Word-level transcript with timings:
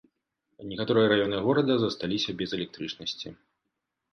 Некаторыя 0.69 1.11
раёны 1.11 1.37
горада 1.47 1.73
засталіся 1.83 2.35
без 2.41 2.49
электрычнасці. 2.59 3.27